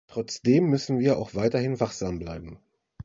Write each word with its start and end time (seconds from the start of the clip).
Trotzdem 0.07 0.65
müssen 0.67 0.97
wir 0.97 1.19
auch 1.19 1.35
weiterhin 1.35 1.79
wachsam 1.79 2.17
bleiben. 2.17 2.57